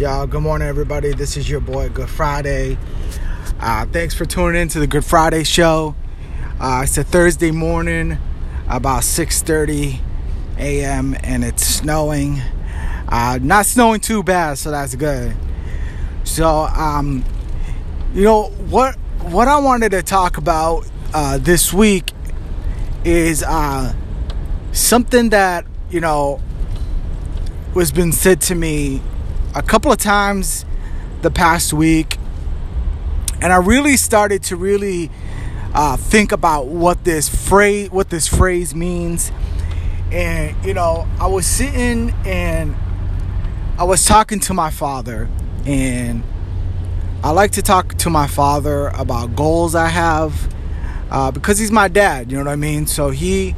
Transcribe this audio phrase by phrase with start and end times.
[0.00, 1.12] Y'all, good morning, everybody.
[1.12, 2.78] This is your boy, Good Friday.
[3.60, 5.94] Uh, thanks for tuning in to the Good Friday show.
[6.58, 8.16] Uh, it's a Thursday morning,
[8.66, 10.00] about 6:30
[10.56, 12.40] a.m., and it's snowing.
[13.08, 15.36] Uh, not snowing too bad, so that's good.
[16.24, 17.22] So, um,
[18.14, 18.94] you know what?
[19.20, 22.10] What I wanted to talk about uh, this week
[23.04, 23.94] is uh,
[24.72, 26.40] something that you know
[27.74, 29.02] was been said to me
[29.54, 30.64] a couple of times
[31.22, 32.16] the past week,
[33.40, 35.10] and I really started to really
[35.74, 39.32] uh, think about what this phrase what this phrase means.
[40.12, 42.74] And you know, I was sitting and
[43.78, 45.28] I was talking to my father,
[45.66, 46.22] and
[47.22, 50.54] I like to talk to my father about goals I have
[51.10, 52.30] uh, because he's my dad.
[52.30, 52.86] You know what I mean?
[52.86, 53.54] So he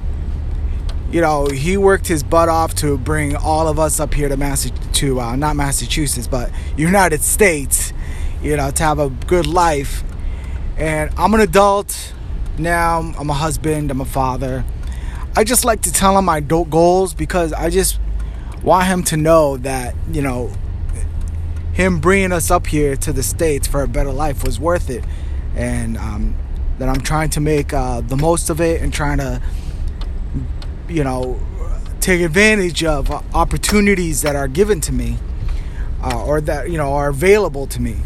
[1.13, 4.37] you know, he worked his butt off to bring all of us up here to
[4.37, 4.72] Massa-
[5.03, 7.93] to uh, not Massachusetts, but United States,
[8.41, 10.05] you know, to have a good life.
[10.77, 12.15] And I'm an adult
[12.57, 13.01] now.
[13.19, 13.91] I'm a husband.
[13.91, 14.65] I'm a father.
[15.35, 17.99] I just like to tell him my goals because I just
[18.63, 20.53] want him to know that you know
[21.73, 25.05] him bringing us up here to the states for a better life was worth it,
[25.57, 26.37] and um,
[26.79, 29.43] that I'm trying to make uh, the most of it and trying to
[30.89, 31.41] you know,
[32.03, 35.17] take advantage of opportunities that are given to me
[36.03, 37.97] uh, or that, you know, are available to me.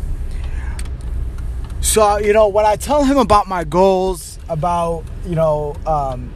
[1.81, 6.33] So, you know, when I tell him about my goals, about, you know, um,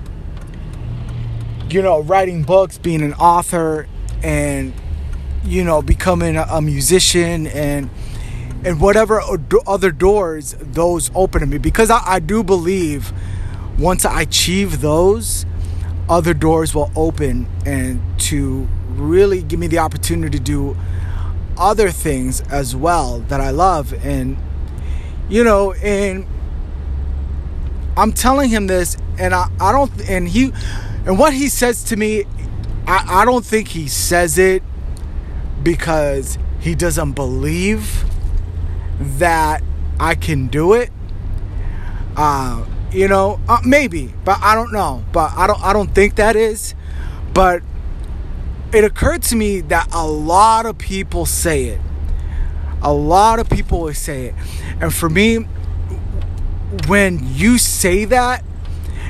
[1.69, 3.87] you know, writing books, being an author,
[4.23, 4.73] and,
[5.45, 7.91] you know, becoming a musician and,
[8.65, 9.23] and whatever
[9.67, 13.13] other doors those open to me because I, I do believe
[13.79, 15.47] once I achieve those,
[16.11, 20.77] other doors will open and to really give me the opportunity to do
[21.57, 23.95] other things as well that I love.
[24.05, 24.37] And
[25.29, 26.27] you know and
[27.97, 30.53] I'm telling him this and I, I don't and he
[31.07, 32.25] and what he says to me
[32.87, 34.63] I, I don't think he says it
[35.63, 38.05] because he doesn't believe
[38.99, 39.63] that
[39.99, 40.91] I can do it.
[42.17, 45.05] Uh, you know, uh, maybe, but I don't know.
[45.13, 46.75] But I don't I don't think that is.
[47.33, 47.63] But
[48.73, 51.81] it occurred to me that a lot of people say it.
[52.83, 54.35] A lot of people will say it.
[54.81, 55.47] And for me,
[56.87, 58.45] when you say that,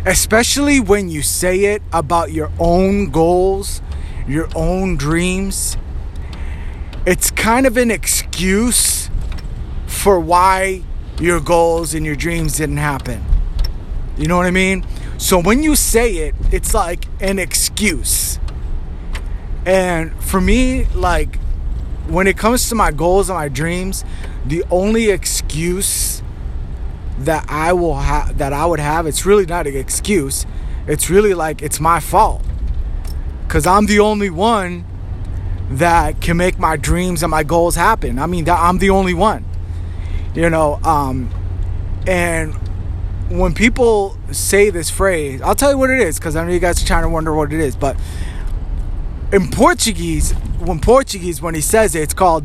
[0.07, 3.81] especially when you say it about your own goals,
[4.27, 5.77] your own dreams,
[7.07, 9.09] it's kind of an excuse
[9.87, 10.83] for why
[11.21, 13.23] your goals and your dreams didn't happen.
[14.21, 14.85] You know what I mean?
[15.17, 18.39] So when you say it, it's like an excuse.
[19.65, 21.39] And for me, like
[22.07, 24.05] when it comes to my goals and my dreams,
[24.45, 26.23] the only excuse
[27.21, 30.45] that I will have that I would have, it's really not an excuse.
[30.87, 32.45] It's really like it's my fault.
[33.49, 34.85] Cuz I'm the only one
[35.71, 38.19] that can make my dreams and my goals happen.
[38.19, 39.47] I mean, I'm the only one.
[40.35, 41.31] You know, um
[42.07, 42.55] and
[43.31, 46.59] when people say this phrase, I'll tell you what it is because I know you
[46.59, 47.77] guys are trying to wonder what it is.
[47.77, 47.97] But
[49.33, 52.45] in Portuguese, when Portuguese, when he says it, it's called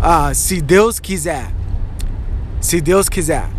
[0.00, 1.52] uh, "Se Deus quiser."
[2.60, 3.50] Se Deus quiser,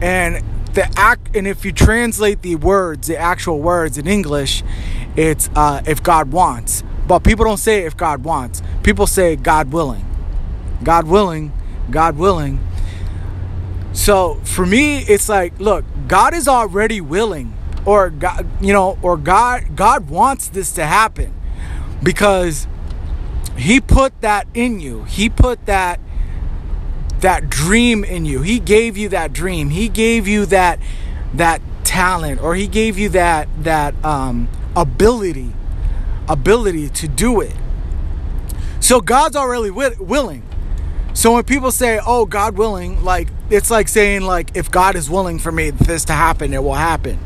[0.00, 0.42] and
[0.72, 1.36] the act.
[1.36, 4.62] And if you translate the words, the actual words in English,
[5.14, 9.72] it's uh, "if God wants." But people don't say "if God wants." People say "God
[9.72, 10.04] willing."
[10.82, 11.52] God willing.
[11.90, 12.60] God willing.
[13.98, 17.52] So for me, it's like, look, God is already willing,
[17.84, 21.34] or God, you know, or God, God wants this to happen
[22.00, 22.68] because
[23.56, 25.02] He put that in you.
[25.02, 25.98] He put that
[27.18, 28.42] that dream in you.
[28.42, 29.70] He gave you that dream.
[29.70, 30.78] He gave you that
[31.34, 35.52] that talent, or He gave you that that um, ability
[36.28, 37.56] ability to do it.
[38.78, 40.44] So God's already wi- willing.
[41.14, 45.08] So when people say, "Oh, God willing," like it's like saying like if God is
[45.08, 47.18] willing for me this to happen, it will happen.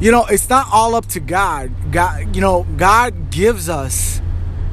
[0.00, 1.72] You know, it's not all up to God.
[1.90, 4.20] God, you know, God gives us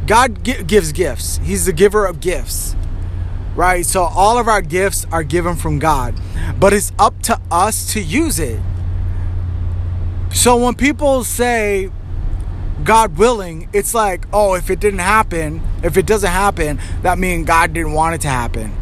[0.06, 1.40] God gi- gives gifts.
[1.44, 2.76] He's the giver of gifts.
[3.56, 3.86] Right?
[3.86, 6.16] So all of our gifts are given from God,
[6.60, 8.60] but it's up to us to use it.
[10.34, 11.92] So when people say
[12.84, 17.46] God willing, it's like, oh, if it didn't happen, if it doesn't happen, that means
[17.46, 18.76] God didn't want it to happen.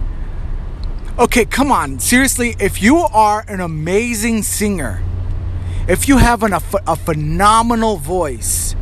[1.20, 2.00] Okay, come on.
[2.00, 5.04] Seriously, if you are an amazing singer,
[5.88, 8.76] if you have an, a, a phenomenal voice,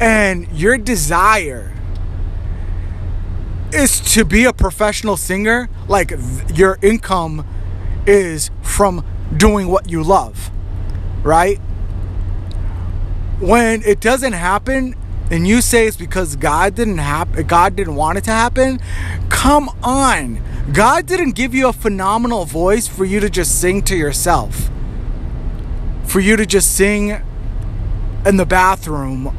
[0.00, 1.72] and your desire
[3.72, 7.46] is to be a professional singer, like th- your income
[8.06, 9.04] is from
[9.36, 10.50] doing what you love,
[11.22, 11.58] right?
[13.38, 14.96] When it doesn't happen
[15.30, 18.80] and you say it's because God didn't happen, God didn't want it to happen,
[19.28, 20.42] come on.
[20.70, 24.70] God didn't give you a phenomenal voice for you to just sing to yourself.
[26.04, 27.20] For you to just sing
[28.24, 29.34] in the bathroom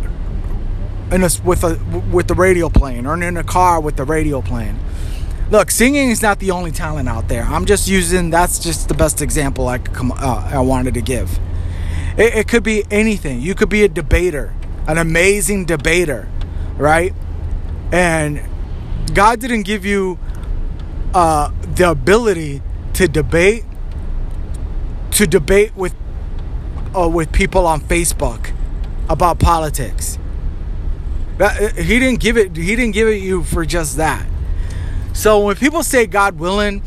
[1.12, 1.76] in a, with a
[2.12, 4.80] with the radio playing or in a car with the radio playing.
[5.50, 7.44] Look, singing is not the only talent out there.
[7.44, 11.40] I'm just using that's just the best example I come uh, I wanted to give.
[12.18, 13.42] It, it could be anything.
[13.42, 14.54] You could be a debater,
[14.88, 16.28] an amazing debater,
[16.76, 17.14] right?
[17.92, 18.42] And
[19.14, 20.18] God didn't give you
[21.14, 22.62] uh, the ability
[22.94, 23.64] to debate
[25.12, 25.94] to debate with
[26.96, 28.52] uh, with people on Facebook
[29.10, 30.18] about politics.
[31.38, 32.56] That, uh, he didn't give it.
[32.56, 34.26] He didn't give it you for just that.
[35.14, 36.82] So when people say God willing,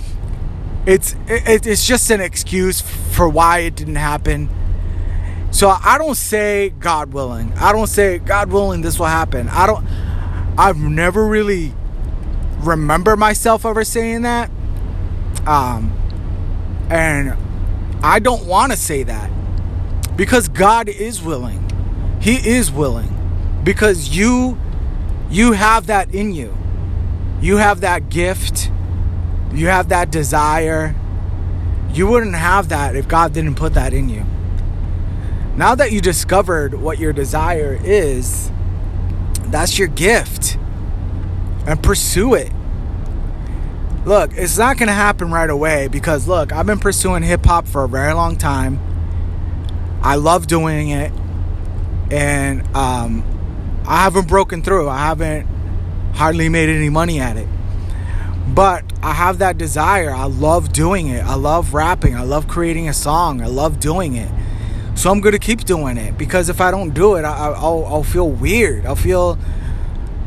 [0.86, 4.48] it's it, it's just an excuse for why it didn't happen.
[5.52, 7.52] So I don't say God willing.
[7.54, 9.48] I don't say God willing this will happen.
[9.48, 9.86] I don't.
[10.58, 11.72] I've never really
[12.58, 14.50] remember myself ever saying that.
[15.46, 15.92] Um,
[16.90, 17.36] and
[18.02, 19.30] I don't want to say that
[20.16, 21.62] because God is willing.
[22.20, 24.58] He is willing because you
[25.30, 26.56] you have that in you.
[27.40, 28.70] You have that gift.
[29.52, 30.94] You have that desire.
[31.92, 34.24] You wouldn't have that if God didn't put that in you.
[35.56, 38.50] Now that you discovered what your desire is,
[39.46, 40.58] that's your gift.
[41.66, 42.52] And pursue it.
[44.04, 47.66] Look, it's not going to happen right away because, look, I've been pursuing hip hop
[47.66, 48.78] for a very long time.
[50.00, 51.10] I love doing it.
[52.12, 53.24] And um,
[53.84, 54.88] I haven't broken through.
[54.88, 55.46] I haven't
[56.14, 57.48] hardly made any money at it.
[58.54, 60.12] But I have that desire.
[60.12, 61.24] I love doing it.
[61.24, 62.14] I love rapping.
[62.14, 63.42] I love creating a song.
[63.42, 64.30] I love doing it.
[64.94, 67.84] So I'm going to keep doing it because if I don't do it, I, will
[67.86, 68.86] I'll feel weird.
[68.86, 69.36] I'll feel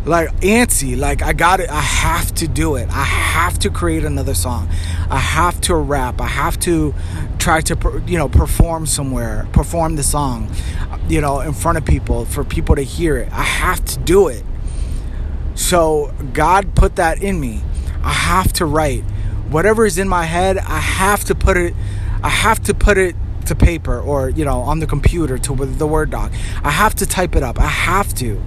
[0.05, 4.05] like antsy like i got it i have to do it i have to create
[4.05, 4.69] another song
[5.09, 6.93] i have to rap i have to
[7.37, 10.49] try to you know perform somewhere perform the song
[11.09, 14.27] you know in front of people for people to hear it i have to do
[14.29, 14.43] it
[15.53, 17.61] so god put that in me
[18.01, 19.03] i have to write
[19.49, 21.73] whatever is in my head i have to put it
[22.23, 23.15] i have to put it
[23.45, 26.31] to paper or you know on the computer to the word doc
[26.63, 28.41] i have to type it up i have to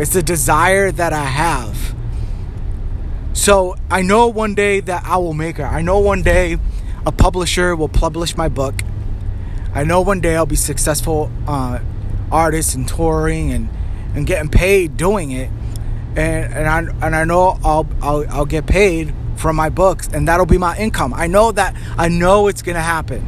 [0.00, 1.94] it's a desire that I have.
[3.34, 5.64] So I know one day that I will make it.
[5.64, 6.56] I know one day
[7.04, 8.82] a publisher will publish my book.
[9.74, 11.80] I know one day I'll be successful uh,
[12.32, 13.68] artist and touring and,
[14.14, 15.50] and getting paid doing it.
[16.16, 20.26] And, and I and I know I'll, I'll I'll get paid from my books and
[20.26, 21.12] that'll be my income.
[21.12, 23.26] I know that I know it's gonna happen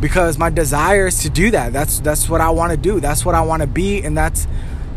[0.00, 1.72] because my desire is to do that.
[1.72, 3.00] That's that's what I want to do.
[3.00, 4.46] That's what I want to be, and that's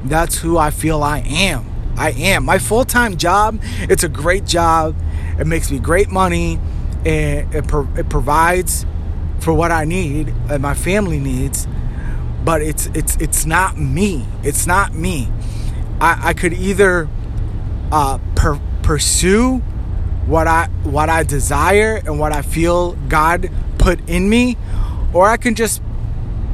[0.09, 1.65] that's who I feel I am.
[1.97, 2.45] I am.
[2.45, 4.95] My full time job, it's a great job.
[5.39, 6.59] It makes me great money.
[7.05, 8.85] And it, pro- it provides
[9.39, 11.67] for what I need and my family needs.
[12.43, 14.25] But it's it's it's not me.
[14.43, 15.29] It's not me.
[15.99, 17.09] I, I could either
[17.91, 19.57] uh, per- pursue
[20.25, 24.57] what I what I desire and what I feel God put in me,
[25.13, 25.81] or I can just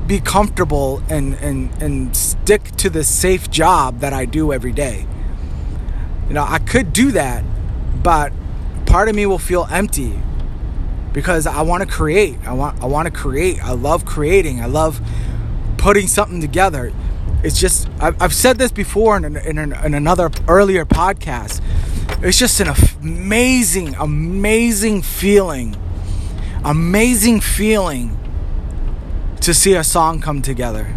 [0.07, 5.05] be comfortable and, and, and stick to the safe job that I do every day.
[6.27, 7.43] You know, I could do that,
[8.03, 8.33] but
[8.85, 10.19] part of me will feel empty
[11.13, 12.37] because I want to create.
[12.45, 13.63] I want I want to create.
[13.63, 14.61] I love creating.
[14.61, 14.99] I love
[15.77, 16.91] putting something together.
[17.43, 21.61] It's just I've, said this before in, in, in another earlier podcast.
[22.23, 22.69] It's just an
[23.01, 25.75] amazing, amazing feeling,
[26.63, 28.17] amazing feeling
[29.43, 30.95] to see a song come together.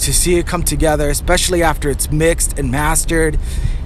[0.00, 3.38] To see it come together, especially after it's mixed and mastered,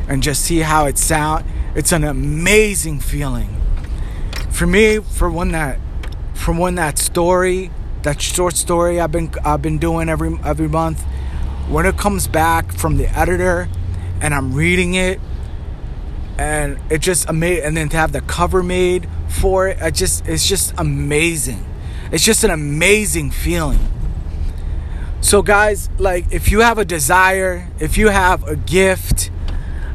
[0.08, 1.44] and just see how it sound.
[1.74, 3.54] It's an amazing feeling.
[4.50, 5.78] For me, for when that,
[6.32, 7.70] from when that story,
[8.02, 11.02] that short story I've been I've been doing every every month,
[11.68, 13.68] when it comes back from the editor,
[14.22, 15.20] and I'm reading it,
[16.38, 20.26] and it just amazing, and then to have the cover made for it, it just
[20.26, 21.66] it's just amazing.
[22.12, 23.80] It's just an amazing feeling.
[25.22, 29.30] So, guys, like if you have a desire, if you have a gift,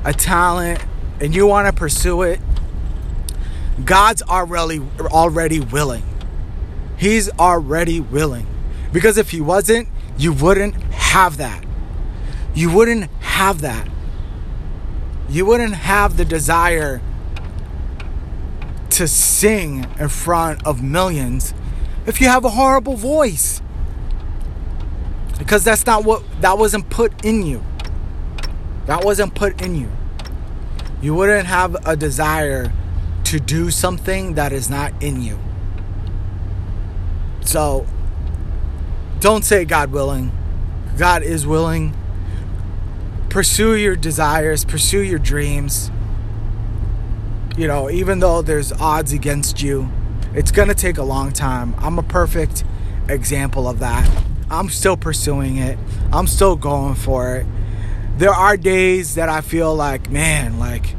[0.03, 0.83] a talent,
[1.21, 2.39] and you want to pursue it,
[3.85, 6.03] God's already already willing.
[6.97, 8.47] He's already willing.
[8.91, 11.63] Because if he wasn't, you wouldn't have that.
[12.55, 13.87] You wouldn't have that.
[15.29, 16.99] You wouldn't have the desire
[18.91, 21.53] to sing in front of millions
[22.07, 23.61] if you have a horrible voice?
[25.37, 27.63] Because that's not what that wasn't put in you.
[28.87, 29.91] That wasn't put in you.
[31.01, 32.71] You wouldn't have a desire
[33.25, 35.37] to do something that is not in you.
[37.41, 37.85] So
[39.19, 40.31] don't say God willing.
[40.97, 41.95] God is willing.
[43.29, 45.91] Pursue your desires, pursue your dreams.
[47.57, 49.89] You know, even though there's odds against you,
[50.37, 51.73] it's going to take a long time.
[51.79, 52.63] I'm a perfect
[53.09, 54.07] example of that.
[54.51, 55.79] I'm still pursuing it.
[56.13, 57.47] I'm still going for it.
[58.17, 60.93] There are days that I feel like, man, like,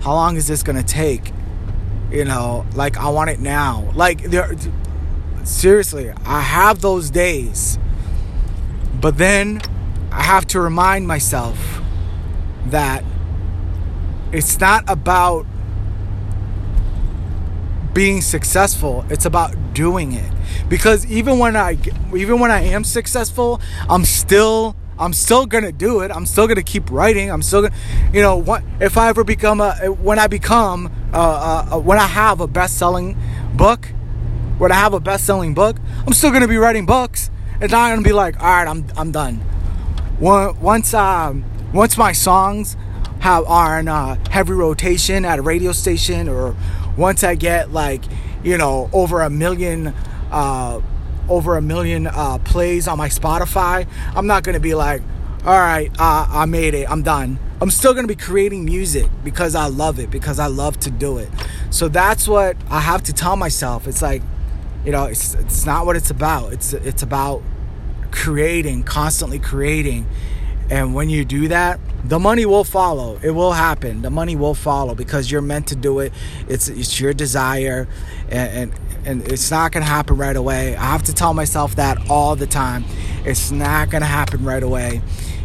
[0.00, 1.30] how long is this going to take?
[2.10, 3.92] You know, like, I want it now.
[3.94, 4.52] Like, there,
[5.44, 7.78] seriously, I have those days.
[9.00, 9.62] But then
[10.10, 11.80] I have to remind myself
[12.66, 13.04] that
[14.32, 15.46] it's not about
[17.94, 20.32] being successful it's about doing it.
[20.68, 21.78] Because even when i
[22.14, 26.10] even when i am successful i'm still i'm still gonna do it.
[26.10, 27.30] I'm still gonna keep writing.
[27.30, 27.74] I'm still gonna
[28.12, 32.06] you know what if i ever become a when i become uh, uh, when i
[32.06, 33.16] have a best-selling
[33.54, 33.88] book
[34.58, 37.30] when i have a best-selling book i'm still gonna be writing books.
[37.60, 39.40] It's not gonna be like all right i'm, I'm done.
[40.20, 42.76] Once um, once my songs
[43.20, 46.54] have are in uh, heavy rotation at a radio station or
[46.96, 48.02] once I get like,
[48.42, 49.88] you know, over a million,
[50.30, 50.80] uh,
[51.28, 55.02] over a million uh, plays on my Spotify, I'm not gonna be like,
[55.44, 57.38] all right, uh, I made it, I'm done.
[57.60, 61.18] I'm still gonna be creating music because I love it, because I love to do
[61.18, 61.28] it.
[61.70, 63.86] So that's what I have to tell myself.
[63.86, 64.22] It's like,
[64.84, 66.52] you know, it's it's not what it's about.
[66.52, 67.42] It's it's about
[68.10, 70.06] creating, constantly creating
[70.70, 73.18] and when you do that, the money will follow.
[73.22, 74.02] It will happen.
[74.02, 76.12] The money will follow because you're meant to do it.
[76.48, 77.88] It's it's your desire,
[78.28, 80.76] and and, and it's not gonna happen right away.
[80.76, 82.84] I have to tell myself that all the time.
[83.24, 85.00] It's not gonna happen right away.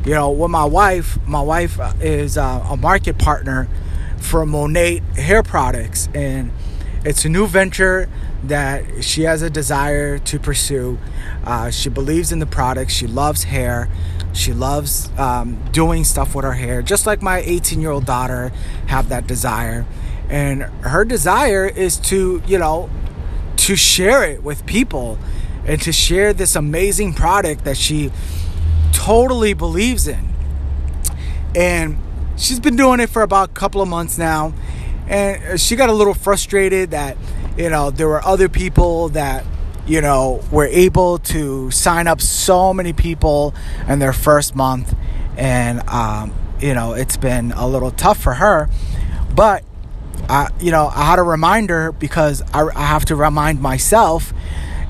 [0.06, 3.68] You know, with my wife, my wife is uh, a market partner
[4.18, 6.52] for Monat hair products, and
[7.06, 8.10] it's a new venture
[8.44, 10.98] that she has a desire to pursue.
[11.46, 12.92] Uh, she believes in the product.
[12.92, 13.90] She loves hair.
[14.34, 18.52] She loves um, doing stuff with her hair, just like my 18 year old daughter
[18.88, 19.86] have that desire.
[20.30, 22.90] And her desire is to, you know,
[23.58, 25.18] to share it with people
[25.66, 28.12] and to share this amazing product that she
[28.94, 30.30] totally believes in.
[31.56, 31.98] And
[32.38, 34.54] she's been doing it for about a couple of months now.
[35.10, 37.18] And she got a little frustrated that,
[37.58, 39.44] you know, there were other people that
[39.90, 43.56] you know, were able to sign up so many people
[43.88, 44.96] in their first month.
[45.36, 48.70] And, um, you know, it's been a little tough for her.
[49.34, 49.64] But,
[50.30, 54.32] I, you know, I had a reminder because I, I have to remind myself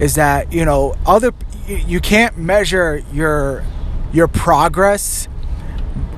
[0.01, 1.31] is that, you know, other,
[1.67, 3.63] you can't measure your,
[4.11, 5.29] your progress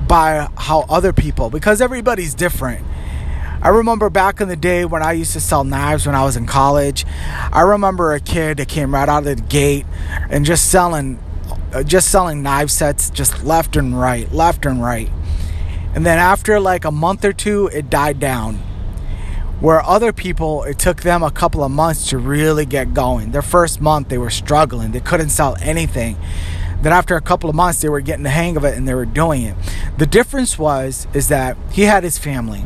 [0.08, 2.86] by how other people, because everybody's different
[3.64, 6.36] I remember back in the day when I used to sell knives when I was
[6.36, 7.06] in college.
[7.54, 9.86] I remember a kid that came right out of the gate
[10.32, 11.20] and just selling
[11.72, 15.12] uh, just selling knife sets just left and right, left and right.
[15.94, 18.56] And then after like a month or two, it died down.
[19.60, 23.30] Where other people, it took them a couple of months to really get going.
[23.30, 24.92] Their first month, they were struggling.
[24.92, 26.18] They couldn't sell anything.
[26.82, 28.96] Then after a couple of months, they were getting the hang of it and they
[28.96, 29.56] were doing it.
[30.00, 32.66] The difference was is that he had his family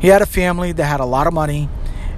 [0.00, 1.68] he had a family that had a lot of money,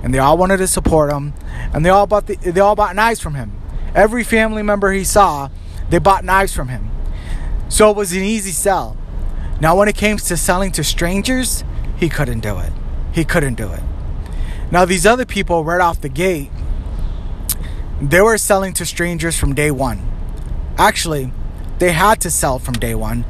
[0.02, 1.34] and they all wanted to support him,
[1.74, 3.52] and they all bought the, they all bought knives from him.
[3.94, 5.50] Every family member he saw,
[5.90, 6.90] they bought knives from him.
[7.68, 8.96] So it was an easy sell.
[9.60, 11.64] Now, when it came to selling to strangers,
[11.96, 12.72] he couldn't do it.
[13.12, 13.82] He couldn't do it.
[14.70, 16.50] Now, these other people, right off the gate,
[18.00, 20.00] they were selling to strangers from day one.
[20.78, 21.30] Actually,
[21.78, 23.24] they had to sell from day one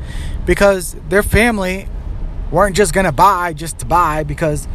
[0.47, 1.89] because their family
[2.53, 4.69] weren't just to buy just to buy because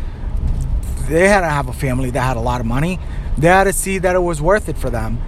[1.08, 3.00] they had to have a family that had a lot of money.
[3.38, 5.22] They had to see that it was worth it for them.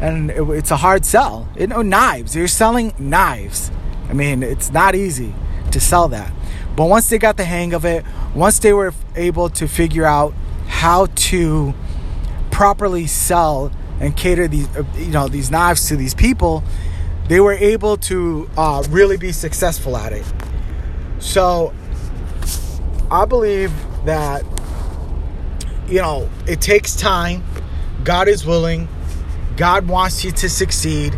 [0.00, 1.48] And it, it's a hard sell.
[1.58, 2.36] You know, knives.
[2.36, 3.70] You're selling knives.
[4.08, 5.34] I mean, it's not easy
[5.72, 6.32] to sell that.
[6.76, 10.34] But once they got the hang of it, once they were able to figure out
[10.66, 11.74] how to
[12.50, 16.62] properly sell and cater these, uh, you know, these knives to these people,
[17.28, 20.24] they were able to uh, really be successful at it.
[21.18, 21.72] So
[23.10, 23.72] I believe
[24.04, 24.44] that,
[25.86, 27.44] you know, it takes time.
[28.04, 28.88] God is willing.
[29.56, 31.14] God wants you to succeed.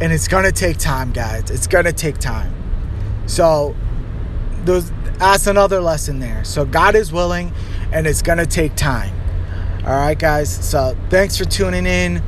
[0.00, 1.50] And it's going to take time, guys.
[1.50, 2.54] It's going to take time.
[3.26, 3.74] So,
[4.64, 6.44] those, that's another lesson there.
[6.44, 7.52] So, God is willing
[7.92, 9.14] and it's going to take time.
[9.86, 10.50] All right, guys.
[10.68, 12.20] So thanks for tuning in,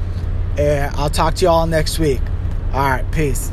[0.56, 2.20] and I'll talk to you all next week.
[2.72, 3.50] All right, peace.